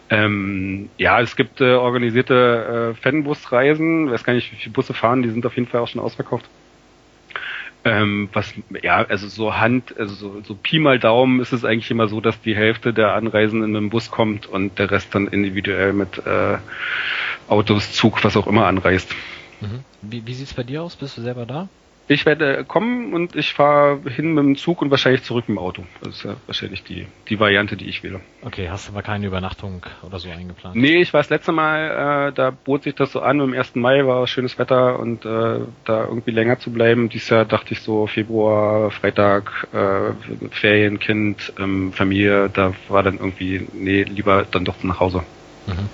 [0.10, 4.08] Ähm, ja, es gibt äh, organisierte äh, Fanbusreisen.
[4.08, 5.24] Ich weiß gar nicht, wie viele Busse fahren.
[5.24, 6.50] Die sind auf jeden Fall auch schon ausverkauft.
[7.86, 11.92] Ähm, was, ja, also so Hand, also so, so Pi mal Daumen ist es eigentlich
[11.92, 15.28] immer so, dass die Hälfte der Anreisenden mit dem Bus kommt und der Rest dann
[15.28, 16.58] individuell mit äh,
[17.50, 19.14] Autos, Zug, was auch immer anreist.
[19.60, 19.84] Mhm.
[20.02, 20.96] Wie, wie sieht's bei dir aus?
[20.96, 21.68] Bist du selber da?
[22.08, 25.60] Ich werde kommen und ich fahre hin mit dem Zug und wahrscheinlich zurück mit dem
[25.60, 25.84] Auto.
[26.02, 28.20] Das ist ja wahrscheinlich die, die Variante, die ich wähle.
[28.42, 30.76] Okay, hast du aber keine Übernachtung oder so eingeplant?
[30.76, 33.76] Nee, ich war das letzte Mal, äh, da bot sich das so an, am 1.
[33.76, 37.08] Mai war schönes Wetter und äh, da irgendwie länger zu bleiben.
[37.08, 43.66] Dieses Jahr dachte ich so Februar, Freitag, äh, Ferienkind, ähm, Familie, da war dann irgendwie,
[43.72, 45.24] nee, lieber dann doch nach Hause.
[45.68, 45.90] Mhm.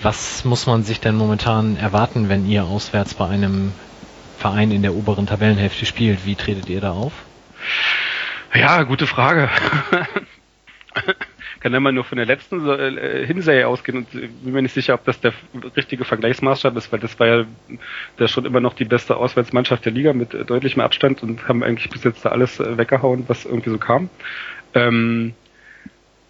[0.00, 3.72] Was muss man sich denn momentan erwarten, wenn ihr auswärts bei einem
[4.38, 6.26] Verein in der oberen Tabellenhälfte spielt.
[6.26, 7.12] Wie tretet ihr da auf?
[8.54, 9.48] Ja, gute Frage.
[11.60, 15.04] Kann immer nur von der letzten äh, Hinserie ausgehen und bin mir nicht sicher, ob
[15.04, 15.32] das der
[15.76, 17.44] richtige Vergleichsmaßstab ist, weil das war ja
[18.18, 21.90] der schon immer noch die beste Auswärtsmannschaft der Liga mit deutlichem Abstand und haben eigentlich
[21.90, 24.10] bis jetzt da alles äh, weggehauen, was irgendwie so kam.
[24.74, 25.34] Ähm,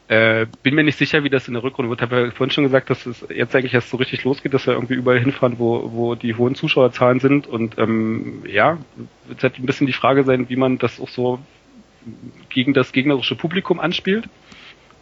[0.09, 2.01] äh, bin mir nicht sicher, wie das in der Rückrunde wird.
[2.01, 4.67] Ich habe ja vorhin schon gesagt, dass es jetzt eigentlich erst so richtig losgeht, dass
[4.67, 7.47] wir irgendwie überall hinfahren, wo, wo die hohen Zuschauerzahlen sind.
[7.49, 8.79] Und ähm, ja,
[9.27, 11.41] wird halt ein bisschen die Frage sein, wie man das auch so
[12.51, 14.29] gegen das gegnerische Publikum anspielt.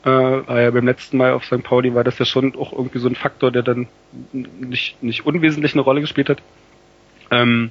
[0.06, 1.62] Äh, äh, beim letzten Mal auf St.
[1.62, 3.88] Pauli war das ja schon auch irgendwie so ein Faktor, der dann
[4.32, 6.42] nicht, nicht unwesentlich eine Rolle gespielt hat.
[7.30, 7.70] Ähm,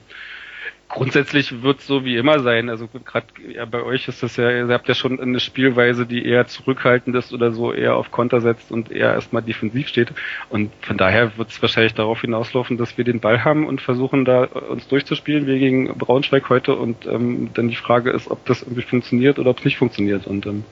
[0.93, 2.69] grundsätzlich wird es so wie immer sein.
[2.69, 6.25] Also gerade ja, bei euch ist das ja, ihr habt ja schon eine Spielweise, die
[6.25, 10.13] eher zurückhaltend ist oder so, eher auf Konter setzt und eher erstmal defensiv steht.
[10.49, 14.23] Und von daher wird es wahrscheinlich darauf hinauslaufen, dass wir den Ball haben und versuchen
[14.23, 16.75] da uns durchzuspielen, wie gegen Braunschweig heute.
[16.75, 20.27] Und ähm, dann die Frage ist, ob das irgendwie funktioniert oder ob es nicht funktioniert.
[20.27, 20.63] Und ähm,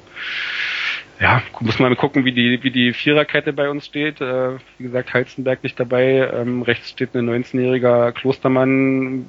[1.22, 4.20] ja, muss man gucken, wie die, wie die Viererkette bei uns steht.
[4.22, 6.28] Äh, wie gesagt, Heizenberg nicht dabei.
[6.34, 9.28] Ähm, rechts steht ein 19-jähriger Klostermann,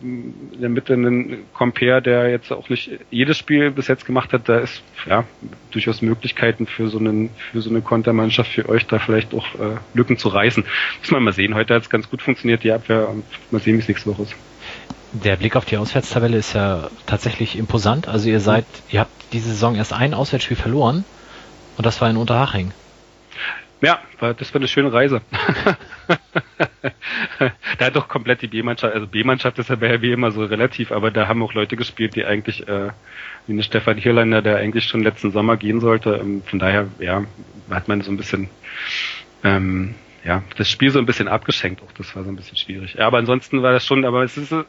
[0.55, 4.49] in der Mitte ein Compare, der jetzt auch nicht jedes Spiel bis jetzt gemacht hat.
[4.49, 5.25] Da ist ja
[5.71, 9.77] durchaus Möglichkeiten für so einen, für so eine Kontermannschaft für euch da vielleicht auch äh,
[9.93, 10.65] Lücken zu reißen.
[11.01, 11.55] Muss man mal sehen.
[11.55, 13.15] Heute hat es ganz gut funktioniert, die Abwehr.
[13.51, 14.35] Mal sehen, wie es nächste Woche ist.
[15.13, 18.09] Der Blick auf die Auswärtstabelle ist ja tatsächlich imposant.
[18.09, 21.05] Also ihr seid, ihr habt diese Saison erst ein Auswärtsspiel verloren.
[21.77, 22.73] Und das war in Unterhaching.
[23.81, 25.23] Ja, das war eine schöne Reise.
[27.79, 30.93] da hat doch komplett die B-Mannschaft, also B-Mannschaft ist ja bei wie immer so relativ,
[30.93, 32.91] aber da haben auch Leute gespielt, die eigentlich, äh,
[33.49, 36.15] wie eine Stefan Hirleiner, der eigentlich schon letzten Sommer gehen sollte.
[36.15, 37.25] Ähm, von daher, ja,
[37.71, 38.49] hat man so ein bisschen
[39.43, 42.95] ähm, ja, das Spiel so ein bisschen abgeschenkt auch, das war so ein bisschen schwierig.
[42.95, 44.65] Ja, aber ansonsten war das schon, aber es ist, so,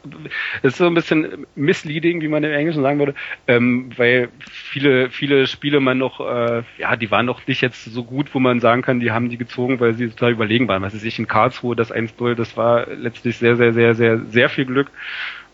[0.62, 3.14] es ist so ein bisschen misleading, wie man im Englischen sagen würde,
[3.46, 8.02] ähm, weil viele, viele Spiele man noch, äh, ja, die waren noch nicht jetzt so
[8.02, 10.82] gut, wo man sagen kann, die haben die gezogen, weil sie total überlegen waren.
[10.82, 14.48] Was ist ich in Karlsruhe, das 1-0, das war letztlich sehr, sehr, sehr, sehr, sehr
[14.48, 14.90] viel Glück.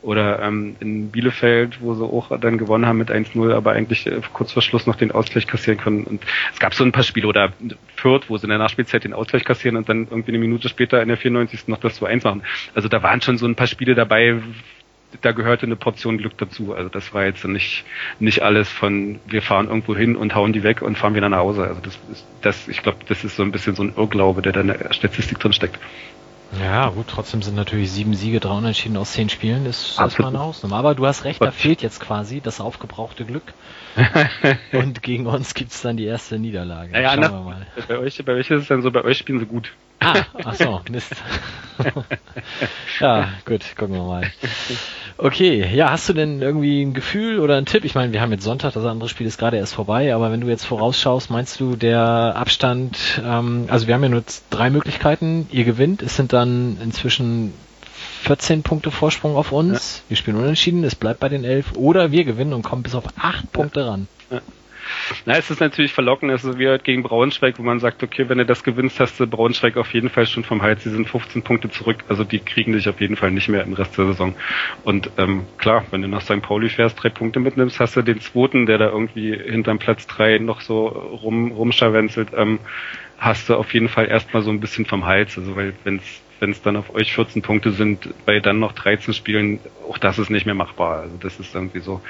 [0.03, 4.21] Oder ähm, in Bielefeld, wo sie auch dann gewonnen haben mit 1-0, aber eigentlich äh,
[4.33, 6.05] kurz vor Schluss noch den Ausgleich kassieren können.
[6.05, 7.53] Und es gab so ein paar Spiele, oder
[7.97, 11.03] Fürth, wo sie in der Nachspielzeit den Ausgleich kassieren und dann irgendwie eine Minute später
[11.03, 11.69] in der 94.
[11.69, 12.43] noch das 2-1 machen.
[12.75, 14.41] Also da waren schon so ein paar Spiele dabei,
[15.21, 16.75] da gehörte eine Portion Glück dazu.
[16.75, 17.85] Also das war jetzt nicht,
[18.19, 21.39] nicht alles von wir fahren irgendwo hin und hauen die weg und fahren wieder nach
[21.39, 21.65] Hause.
[21.65, 24.53] Also das ist, das, ich glaube, das ist so ein bisschen so ein Irrglaube, der
[24.53, 25.79] da in der Statistik drin steckt.
[26.59, 30.31] Ja, gut, trotzdem sind natürlich sieben Siege, drei Unentschieden aus zehn Spielen, das ist erstmal
[30.31, 30.75] eine Ausnahme.
[30.75, 33.55] Aber du hast recht, da fehlt jetzt quasi das aufgebrauchte Glück.
[34.73, 36.93] Und gegen uns gibt's dann die erste Niederlage.
[36.93, 37.67] Naja, Schauen wir mal.
[37.87, 39.73] Bei euch, bei euch ist es dann so, bei euch spielen sie gut.
[40.01, 41.15] Ah, ach so, Mist.
[43.01, 44.33] ja, gut, gucken wir mal.
[45.23, 47.85] Okay, ja, hast du denn irgendwie ein Gefühl oder ein Tipp?
[47.85, 50.41] Ich meine, wir haben jetzt Sonntag, das andere Spiel ist gerade erst vorbei, aber wenn
[50.41, 52.01] du jetzt vorausschaust, meinst du, der
[52.37, 57.53] Abstand, ähm, also wir haben ja nur drei Möglichkeiten, ihr gewinnt, es sind dann inzwischen
[58.23, 60.03] 14 Punkte Vorsprung auf uns, ja.
[60.09, 63.05] wir spielen unentschieden, es bleibt bei den 11, oder wir gewinnen und kommen bis auf
[63.19, 64.09] 8 Punkte ran.
[64.31, 64.41] Ja.
[65.25, 68.29] Na, es ist natürlich verlockend, es ist wie halt gegen Braunschweig, wo man sagt, okay,
[68.29, 71.09] wenn du das gewinnst, hast du Braunschweig auf jeden Fall schon vom Hals, sie sind
[71.09, 74.07] 15 Punkte zurück, also die kriegen dich auf jeden Fall nicht mehr im Rest der
[74.07, 74.35] Saison.
[74.85, 76.43] Und ähm, klar, wenn du nach St.
[76.43, 80.39] Pauli fährst, drei Punkte mitnimmst, hast du den zweiten, der da irgendwie hinterm Platz drei
[80.39, 82.61] noch so rum, rumscharwenzelt, ähm,
[83.19, 86.51] hast du auf jeden Fall erstmal so ein bisschen vom Hals, also weil wenn's wenn
[86.51, 90.31] es dann auf euch 14 Punkte sind, bei dann noch 13 Spielen, auch das ist
[90.31, 91.03] nicht mehr machbar.
[91.03, 92.01] Also das ist irgendwie so,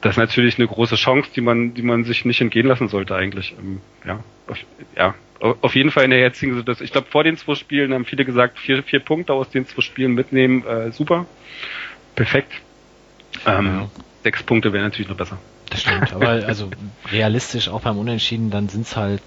[0.00, 3.16] das ist natürlich eine große Chance, die man, die man sich nicht entgehen lassen sollte
[3.16, 3.54] eigentlich.
[3.58, 4.58] Ähm, ja, auf,
[4.96, 6.84] ja, auf jeden Fall in der jetzigen Situation.
[6.84, 9.80] Ich glaube, vor den zwei Spielen haben viele gesagt, vier, vier Punkte aus den zwei
[9.80, 11.26] Spielen mitnehmen, äh, super,
[12.14, 12.52] perfekt.
[13.46, 13.90] Ähm, ja.
[14.22, 15.38] Sechs Punkte wäre natürlich noch besser.
[15.70, 16.70] Das stimmt, aber also
[17.10, 19.22] realistisch auch beim Unentschieden, dann sind es halt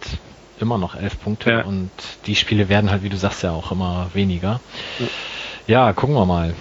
[0.59, 1.61] immer noch elf Punkte ja.
[1.63, 1.89] und
[2.25, 4.59] die Spiele werden halt, wie du sagst, ja auch immer weniger.
[5.67, 6.53] Ja, gucken wir mal.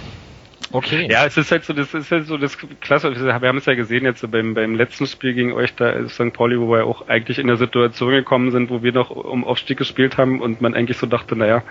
[0.74, 1.07] Okay.
[1.09, 3.14] Ja, es ist halt so, das ist halt so das Klasse.
[3.14, 6.33] Wir haben es ja gesehen jetzt beim, beim letzten Spiel gegen euch, da ist St.
[6.33, 9.78] Pauli, wo wir auch eigentlich in der Situation gekommen sind, wo wir noch um Aufstieg
[9.78, 11.62] gespielt haben und man eigentlich so dachte, naja,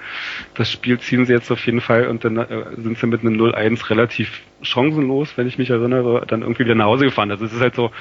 [0.54, 3.36] das Spiel ziehen sie jetzt auf jeden Fall und dann äh, sind sie mit einem
[3.36, 7.30] 0-1 relativ chancenlos, wenn ich mich erinnere, dann irgendwie wieder nach Hause gefahren.
[7.30, 7.92] Also es ist halt so,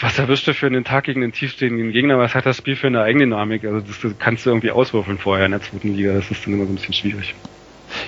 [0.00, 2.18] was erwischt du für einen Tag gegen den tiefstehenden Gegner?
[2.18, 3.64] Was hat das Spiel für eine Eigendynamik?
[3.64, 6.14] Also das, das kannst du irgendwie auswürfeln vorher in der zweiten Liga.
[6.14, 7.34] Das ist dann immer so ein bisschen schwierig.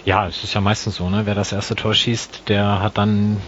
[0.05, 1.23] Ja, es ist ja meistens so, ne?
[1.25, 3.41] Wer das erste Tor schießt, der hat dann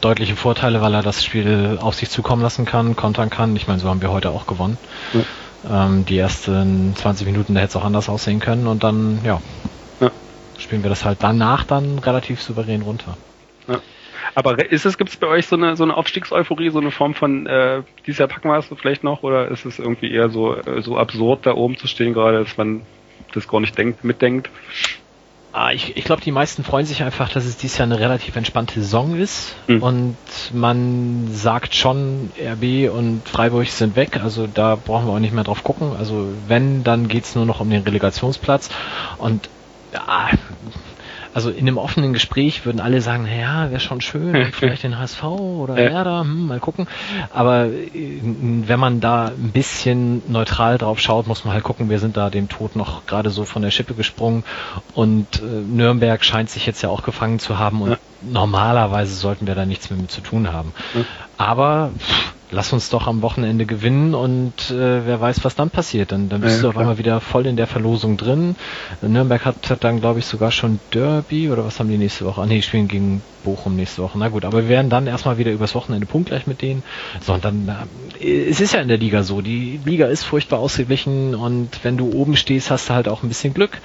[0.00, 3.54] deutliche Vorteile, weil er das Spiel auf sich zukommen lassen kann, kontern kann.
[3.54, 4.78] Ich meine, so haben wir heute auch gewonnen.
[5.12, 5.86] Ja.
[5.86, 9.40] Ähm, die ersten 20 Minuten, da hätte es auch anders aussehen können und dann, ja,
[10.00, 10.10] ja,
[10.58, 13.16] spielen wir das halt danach dann relativ souverän runter.
[13.68, 13.78] Ja.
[14.34, 17.14] Aber ist es, gibt es bei euch so eine, so eine Aufstiegseuphorie, so eine Form
[17.14, 20.56] von, äh, dieses Jahr packen wir es vielleicht noch, oder ist es irgendwie eher so,
[20.56, 22.82] äh, so absurd, da oben zu stehen gerade, dass man
[23.32, 24.50] das gar nicht denkt, mitdenkt?
[25.54, 28.36] Ah, ich, ich glaube, die meisten freuen sich einfach, dass es dieses Jahr eine relativ
[28.36, 29.82] entspannte Saison ist mhm.
[29.82, 30.16] und
[30.54, 35.44] man sagt schon, RB und Freiburg sind weg, also da brauchen wir auch nicht mehr
[35.44, 35.94] drauf gucken.
[35.98, 38.70] Also wenn, dann geht's nur noch um den Relegationsplatz
[39.18, 39.50] und
[39.92, 40.30] ja,
[41.34, 45.22] also in einem offenen Gespräch würden alle sagen, naja, wäre schon schön, vielleicht den HSV
[45.24, 45.90] oder Ja.
[45.90, 46.86] Werder, hm, mal gucken.
[47.30, 51.98] Aber äh, wenn man da ein bisschen neutral drauf schaut, muss man halt gucken, wir
[51.98, 54.44] sind da dem Tod noch gerade so von der Schippe gesprungen
[54.94, 57.98] und äh, Nürnberg scheint sich jetzt ja auch gefangen zu haben und Ja.
[58.20, 60.72] normalerweise sollten wir da nichts mehr mit zu tun haben.
[60.94, 61.00] Ja.
[61.38, 66.12] Aber pff, lass uns doch am Wochenende gewinnen und äh, wer weiß, was dann passiert.
[66.12, 66.82] Dann, dann bist Ja, du auf klar.
[66.82, 68.54] einmal wieder voll in der Verlosung drin.
[69.00, 72.42] Nürnberg hat, hat dann, glaube ich, sogar schon Derby oder was haben die nächste Woche?
[72.42, 74.18] Ah, nee, spielen gegen Bochum nächste Woche.
[74.18, 76.84] Na gut, aber wir werden dann erstmal wieder übers Wochenende punktgleich mit denen.
[77.20, 77.68] So, und dann,
[78.20, 79.40] äh, es ist ja in der Liga so.
[79.40, 83.28] Die Liga ist furchtbar ausgeglichen und wenn du oben stehst, hast du halt auch ein
[83.28, 83.80] bisschen Glück.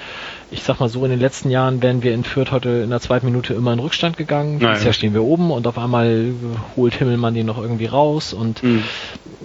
[0.50, 3.02] Ich sag mal so, in den letzten Jahren wären wir in Fürth heute in der
[3.02, 4.60] zweiten Minute immer in Rückstand gegangen.
[4.60, 4.82] Naja.
[4.82, 6.32] Jahr stehen wir oben und auf einmal
[6.78, 8.84] holt Himmelmann den noch irgendwie raus und Hm.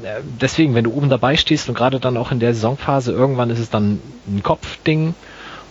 [0.05, 3.51] äh, deswegen, wenn du oben dabei stehst und gerade dann auch in der Saisonphase, irgendwann
[3.51, 5.15] ist es dann ein Kopfding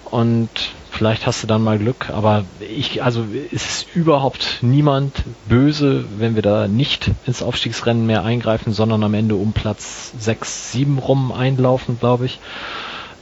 [0.05, 0.49] und
[0.89, 6.35] vielleicht hast du dann mal Glück, aber ich, also es ist überhaupt niemand böse, wenn
[6.35, 11.31] wir da nicht ins Aufstiegsrennen mehr eingreifen, sondern am Ende um Platz 6, 7 rum
[11.31, 12.39] einlaufen, glaube ich.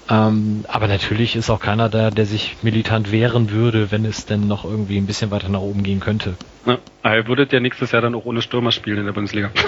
[0.10, 4.48] Ähm, aber natürlich ist auch keiner da, der sich militant wehren würde, wenn es denn
[4.48, 6.36] noch irgendwie ein bisschen weiter nach oben gehen könnte.
[6.66, 9.52] Ja, ihr würdet ja nächstes Jahr dann auch ohne Stürmer spielen in der Bundesliga.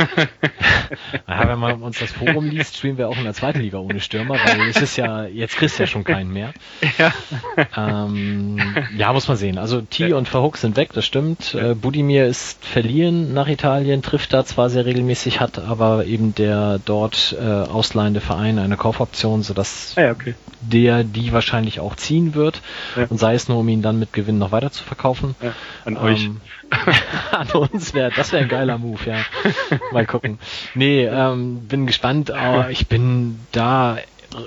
[1.28, 4.02] Naja, wenn man uns das Forum liest, spielen wir auch in der zweiten Liga ohne
[4.02, 6.54] Stürmer, weil es ist ja, jetzt kriegst du ja schon keinen mehr.
[6.98, 7.14] ja.
[7.78, 8.60] Ähm,
[8.98, 9.58] ja, muss man sehen.
[9.58, 11.56] Also T und Verhook sind weg, das stimmt.
[11.56, 16.80] Äh, Budimir ist verliehen nach Italien, trifft da zwar sehr regelmäßig, hat aber eben der
[16.84, 20.36] dort äh, ausleihende Verein eine Kaufoption, sodass Ah ja, okay.
[20.60, 22.62] der die wahrscheinlich auch ziehen wird.
[22.98, 23.06] Ja.
[23.10, 25.36] Und sei es nur, um ihn dann mit Gewinn noch weiter zu verkaufen.
[25.42, 25.54] Ja,
[25.86, 26.30] an euch.
[27.32, 29.18] An uns wäre, das wäre ein geiler Move, ja.
[29.92, 30.40] Mal gucken.
[30.74, 33.98] Nee, ähm, bin gespannt, aber ich bin da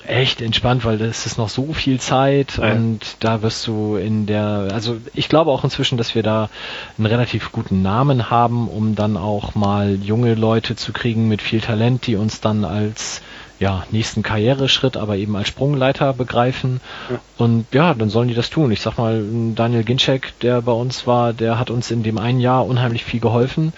[0.06, 2.72] echt entspannt, weil es ist noch so viel Zeit Ja.
[2.72, 6.48] und da wirst du in der, also ich glaube auch inzwischen, dass wir da
[6.96, 11.60] einen relativ guten Namen haben, um dann auch mal junge Leute zu kriegen mit viel
[11.60, 13.20] Talent, die uns dann als
[13.58, 16.80] ja, nächsten Karriereschritt, aber eben als Sprungleiter begreifen.
[17.10, 17.20] Ja.
[17.38, 18.70] Und ja, dann sollen die das tun.
[18.72, 22.40] Ich sag mal, Daniel Ginczek, der bei uns war, der hat uns in dem einen
[22.40, 23.72] Jahr unheimlich viel geholfen.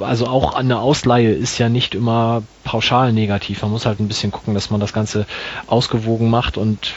[0.00, 3.62] Also auch eine Ausleihe ist ja nicht immer pauschal negativ.
[3.62, 5.26] Man muss halt ein bisschen gucken, dass man das Ganze
[5.66, 6.94] ausgewogen macht und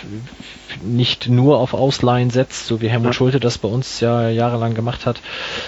[0.84, 3.16] nicht nur auf Ausleihen setzt, so wie Helmut.
[3.16, 5.22] Schulte das bei uns ja jahrelang gemacht hat,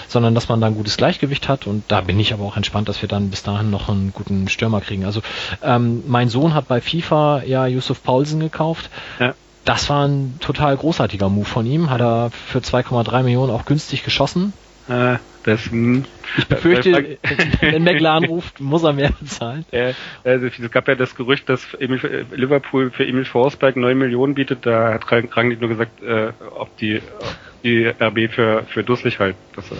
[0.08, 2.88] sondern dass man da ein gutes Gleichgewicht hat und da bin ich aber auch entspannt,
[2.88, 5.04] dass wir dann bis dahin noch einen guten Stürmer kriegen.
[5.04, 5.20] Also
[5.62, 8.90] ähm, mein Sohn hat bei FIFA ja Yusuf Paulsen gekauft.
[9.20, 9.34] Ja.
[9.64, 14.04] Das war ein total großartiger Move von ihm, hat er für 2,3 Millionen auch günstig
[14.04, 14.52] geschossen.
[14.88, 16.04] Äh, das, hm.
[16.38, 17.18] Ich befürchte,
[17.60, 19.64] wenn McLaren ruft, muss er mehr bezahlen.
[19.72, 19.92] Äh,
[20.24, 24.34] also es gab ja das Gerücht, dass Emil, äh, Liverpool für Emil Forsberg 9 Millionen
[24.34, 24.64] bietet.
[24.64, 29.18] Da hat Rang- Rangnick nur gesagt, äh, ob die, ob die RB für, für dusselig
[29.18, 29.36] halt.
[29.54, 29.74] Dass, äh,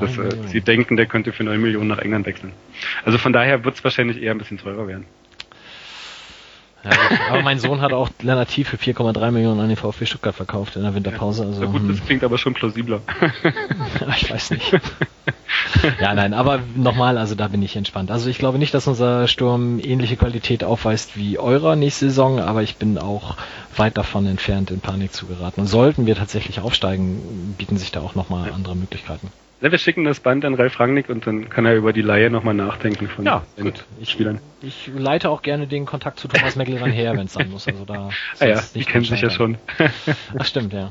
[0.00, 2.52] dass äh, sie denken, der könnte für 9 Millionen nach England wechseln.
[3.04, 5.04] Also von daher wird es wahrscheinlich eher ein bisschen teurer werden.
[6.84, 6.92] Ja,
[7.30, 8.62] aber mein Sohn hat auch Lennart T.
[8.62, 11.44] für 4,3 Millionen an den VfB Stuttgart verkauft in der Winterpause.
[11.44, 11.88] Also, Na gut, hm.
[11.88, 13.00] das klingt aber schon plausibler.
[14.16, 14.72] ich weiß nicht.
[16.00, 18.12] ja, nein, aber nochmal, also da bin ich entspannt.
[18.12, 22.62] Also ich glaube nicht, dass unser Sturm ähnliche Qualität aufweist wie eurer nächste Saison, aber
[22.62, 23.36] ich bin auch
[23.76, 25.62] weit davon entfernt, in Panik zu geraten.
[25.62, 29.32] Und sollten wir tatsächlich aufsteigen, bieten sich da auch nochmal andere Möglichkeiten.
[29.60, 32.30] Ja, wir schicken das Band an Ralf Rangnick und dann kann er über die Laie
[32.30, 33.84] nochmal nachdenken von Ja, den gut.
[34.00, 34.40] Ich, Spielern.
[34.62, 37.66] ich leite auch gerne den Kontakt zu Thomas Meckleran her, wenn es sein muss.
[37.66, 39.58] Also da Ah ja, die kennen sich ja schon.
[40.38, 40.90] Ach stimmt, ja.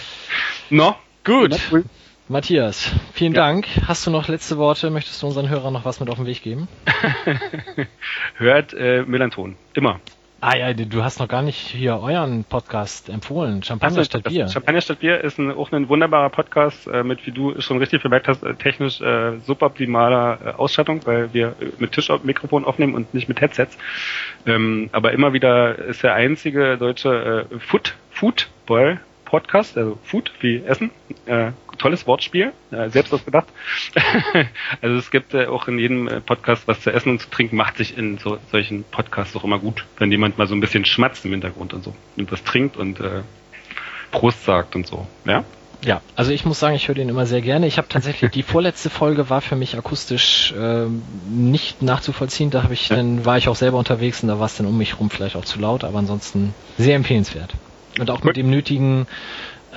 [0.70, 0.94] no?
[1.24, 1.58] Gut.
[1.72, 1.84] Cool.
[2.28, 3.46] Matthias, vielen Ja.
[3.46, 3.66] Dank.
[3.86, 4.90] Hast du noch letzte Worte?
[4.90, 6.68] Möchtest du unseren Hörern noch was mit auf den Weg geben?
[8.36, 9.56] Hört äh, Melanton.
[9.74, 10.00] Immer.
[10.40, 13.64] Ah ja, du hast noch gar nicht hier euren Podcast empfohlen.
[13.64, 14.46] Champagner statt Bier.
[14.46, 18.04] Champagner statt Bier ist ein, auch ein wunderbarer Podcast äh, mit, wie du schon richtig
[18.04, 23.14] bemerkt hast, äh, technisch äh, suboptimaler äh, Ausstattung, weil wir äh, mit Tischmikrofon aufnehmen und
[23.14, 23.76] nicht mit Headsets.
[24.46, 30.62] Ähm, aber immer wieder ist der einzige deutsche äh, Food, Football Podcast, also Food wie
[30.64, 30.92] Essen.
[31.26, 33.46] Äh, tolles Wortspiel, äh, selbst ausgedacht.
[34.82, 37.56] also es gibt äh, auch in jedem äh, Podcast was zu essen und zu trinken,
[37.56, 40.84] macht sich in so, solchen Podcasts auch immer gut, wenn jemand mal so ein bisschen
[40.84, 43.22] schmatzt im Hintergrund und so und was trinkt und äh,
[44.10, 45.06] Prost sagt und so.
[45.24, 45.44] Ja?
[45.84, 47.66] Ja, also ich muss sagen, ich höre den immer sehr gerne.
[47.68, 52.50] Ich habe tatsächlich die vorletzte Folge war für mich akustisch ähm, nicht nachzuvollziehen.
[52.50, 52.96] Da habe ich Ja.
[52.96, 55.36] dann war ich auch selber unterwegs und da war es dann um mich rum vielleicht
[55.36, 57.52] auch zu laut, aber ansonsten sehr empfehlenswert.
[57.98, 59.06] Und auch mit dem nötigen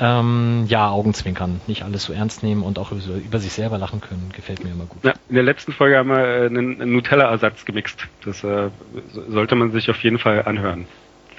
[0.02, 4.32] ähm, ja Augenzwinkern, nicht alles so ernst nehmen und auch über, sich selber lachen können,
[4.36, 5.04] gefällt mir immer gut.
[5.06, 5.14] ja.
[5.30, 8.08] In der letzten Folge haben wir äh, einen, Nutella-Ersatz gemixt.
[8.26, 8.72] Das äh,
[9.14, 10.88] so- sollte man sich auf jeden Fall anhören.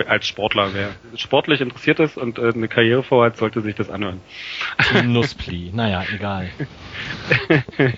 [0.07, 4.21] Als Sportler, wer sportlich interessiert ist und äh, eine Karriere vorhat, sollte sich das anhören.
[5.05, 5.71] Nuspli.
[5.73, 6.49] Naja, egal.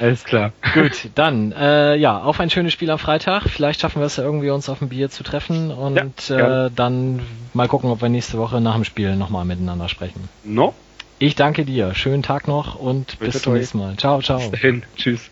[0.00, 0.52] Alles klar.
[0.74, 3.44] Gut, dann, äh, ja, auf ein schönes Spiel am Freitag.
[3.48, 6.70] Vielleicht schaffen wir es ja irgendwie, uns auf ein Bier zu treffen und Ja, äh,
[6.74, 7.20] dann
[7.54, 10.28] mal gucken, ob wir nächste Woche nach dem Spiel nochmal miteinander sprechen.
[10.44, 10.74] No?
[11.18, 11.94] Ich danke dir.
[11.94, 13.96] Schönen Tag noch und Toi, bis zum nächsten Mal.
[13.96, 14.38] Ciao, ciao.
[14.38, 14.82] Bis dahin.
[14.96, 15.30] Tschüss.